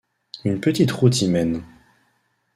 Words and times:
Une 0.45 0.59
petite 0.59 0.91
route 0.91 1.21
y 1.21 1.27
mène. 1.27 1.61